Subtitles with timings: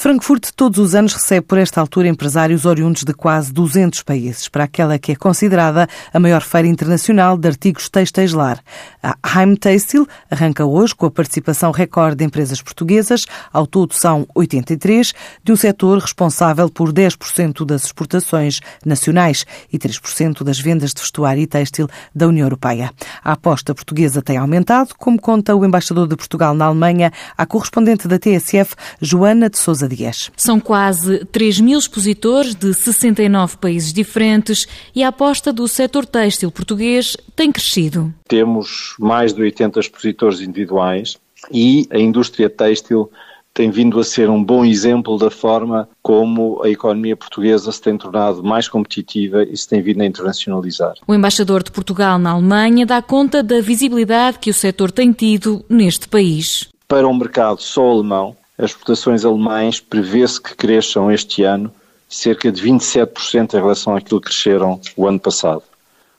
[0.00, 4.62] Frankfurt todos os anos recebe por esta altura empresários oriundos de quase 200 países, para
[4.62, 8.62] aquela que é considerada a maior feira internacional de artigos têxteis lar.
[9.02, 15.12] A Heimtextil arranca hoje com a participação recorde de empresas portuguesas, ao todo são 83,
[15.42, 21.42] de um setor responsável por 10% das exportações nacionais e 3% das vendas de vestuário
[21.42, 22.92] e têxtil da União Europeia.
[23.24, 28.06] A aposta portuguesa tem aumentado, como conta o embaixador de Portugal na Alemanha, a correspondente
[28.06, 30.30] da TSF, Joana de Sousa Dias.
[30.36, 36.50] São quase 3 mil expositores de 69 países diferentes e a aposta do setor têxtil
[36.50, 38.12] português tem crescido.
[38.26, 41.16] Temos mais de 80 expositores individuais
[41.52, 43.10] e a indústria têxtil
[43.58, 47.98] tem vindo a ser um bom exemplo da forma como a economia portuguesa se tem
[47.98, 50.94] tornado mais competitiva e se tem vindo a internacionalizar.
[51.08, 55.64] O embaixador de Portugal na Alemanha dá conta da visibilidade que o setor tem tido
[55.68, 56.68] neste país.
[56.86, 61.72] Para um mercado só alemão, as exportações alemães prevê-se que cresçam este ano
[62.08, 65.62] cerca de 27% em relação àquilo que cresceram o ano passado,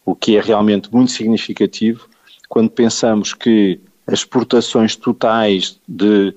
[0.05, 2.07] o que é realmente muito significativo
[2.47, 6.33] quando pensamos que as exportações totais de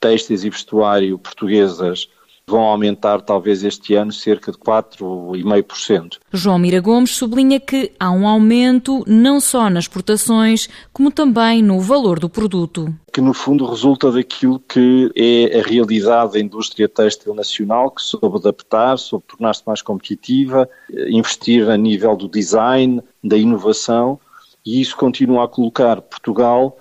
[0.00, 2.08] têxteis e vestuário portuguesas
[2.52, 6.18] vão aumentar talvez este ano cerca de 4,5%.
[6.30, 11.80] João Mira Gomes sublinha que há um aumento não só nas exportações, como também no
[11.80, 12.94] valor do produto.
[13.10, 18.36] Que no fundo resulta daquilo que é a realidade da indústria têxtil nacional, que soube
[18.36, 20.68] adaptar, soube tornar-se mais competitiva,
[21.08, 24.20] investir a nível do design, da inovação,
[24.64, 26.76] e isso continua a colocar Portugal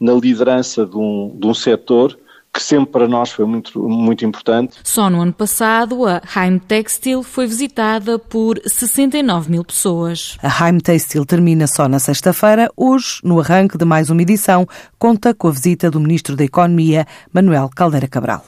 [0.00, 2.18] na liderança de um, de um setor
[2.60, 4.76] que sempre para nós foi muito, muito importante.
[4.84, 10.36] Só no ano passado, a Heim Textil foi visitada por 69 mil pessoas.
[10.42, 12.70] A Heim Textil termina só na sexta-feira.
[12.76, 17.06] Hoje, no arranque de mais uma edição, conta com a visita do Ministro da Economia,
[17.32, 18.44] Manuel Caldeira Cabral.